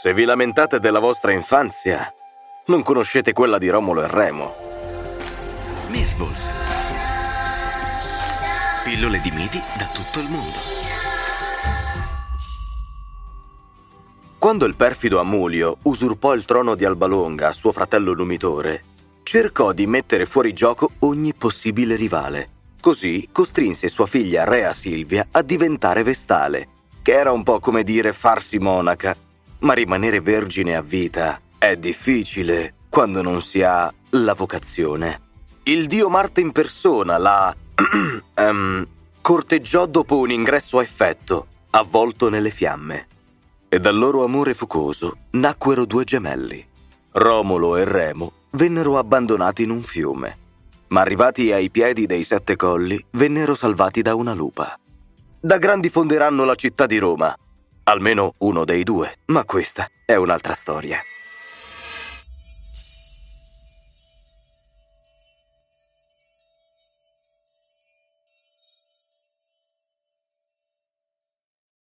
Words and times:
Se 0.00 0.14
vi 0.14 0.24
lamentate 0.24 0.80
della 0.80 0.98
vostra 0.98 1.30
infanzia, 1.30 2.10
non 2.68 2.82
conoscete 2.82 3.34
quella 3.34 3.58
di 3.58 3.68
Romolo 3.68 4.02
e 4.02 4.08
Remo. 4.08 4.54
Mythballs. 5.90 6.48
Pillole 8.82 9.20
di 9.20 9.30
miti 9.30 9.60
da 9.76 9.84
tutto 9.92 10.20
il 10.20 10.30
mondo. 10.30 10.58
Quando 14.38 14.64
il 14.64 14.74
perfido 14.74 15.20
Amulio 15.20 15.76
usurpò 15.82 16.32
il 16.32 16.46
trono 16.46 16.76
di 16.76 16.86
Albalonga 16.86 17.48
a 17.48 17.52
suo 17.52 17.70
fratello 17.70 18.14
Numitore, 18.14 18.82
cercò 19.22 19.72
di 19.72 19.86
mettere 19.86 20.24
fuori 20.24 20.54
gioco 20.54 20.92
ogni 21.00 21.34
possibile 21.34 21.94
rivale. 21.96 22.48
Così 22.80 23.28
costrinse 23.30 23.88
sua 23.88 24.06
figlia 24.06 24.44
Rea 24.44 24.72
Silvia 24.72 25.26
a 25.30 25.42
diventare 25.42 26.02
vestale, 26.02 26.68
che 27.02 27.12
era 27.12 27.32
un 27.32 27.42
po' 27.42 27.60
come 27.60 27.82
dire 27.82 28.14
farsi 28.14 28.56
monaca 28.56 29.14
ma 29.60 29.72
rimanere 29.74 30.20
vergine 30.20 30.76
a 30.76 30.82
vita 30.82 31.40
è 31.58 31.76
difficile 31.76 32.74
quando 32.88 33.22
non 33.22 33.42
si 33.42 33.62
ha 33.62 33.92
la 34.10 34.34
vocazione. 34.34 35.28
Il 35.64 35.86
dio 35.86 36.08
Marte 36.08 36.40
in 36.40 36.52
persona 36.52 37.18
la 37.18 37.54
um, 38.36 38.86
corteggiò 39.20 39.86
dopo 39.86 40.18
un 40.18 40.30
ingresso 40.30 40.78
a 40.78 40.82
effetto, 40.82 41.46
avvolto 41.70 42.28
nelle 42.28 42.50
fiamme. 42.50 43.06
E 43.68 43.78
dal 43.78 43.96
loro 43.96 44.24
amore 44.24 44.54
fucoso 44.54 45.18
nacquero 45.32 45.84
due 45.84 46.04
gemelli. 46.04 46.66
Romolo 47.12 47.76
e 47.76 47.84
Remo 47.84 48.32
vennero 48.52 48.98
abbandonati 48.98 49.62
in 49.62 49.70
un 49.70 49.82
fiume, 49.82 50.38
ma 50.88 51.02
arrivati 51.02 51.52
ai 51.52 51.70
piedi 51.70 52.06
dei 52.06 52.24
sette 52.24 52.56
colli 52.56 53.04
vennero 53.10 53.54
salvati 53.54 54.02
da 54.02 54.14
una 54.14 54.32
lupa. 54.32 54.78
Da 55.40 55.58
grandi 55.58 55.88
fonderanno 55.88 56.44
la 56.44 56.54
città 56.54 56.86
di 56.86 56.98
Roma, 56.98 57.34
Almeno 57.90 58.34
uno 58.38 58.64
dei 58.64 58.84
due, 58.84 59.16
ma 59.32 59.44
questa 59.44 59.90
è 60.04 60.14
un'altra 60.14 60.54
storia. 60.54 61.00